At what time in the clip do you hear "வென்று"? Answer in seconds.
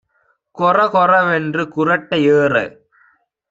1.27-1.63